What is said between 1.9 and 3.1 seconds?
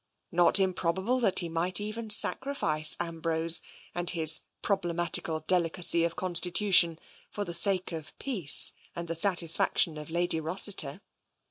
sacrifice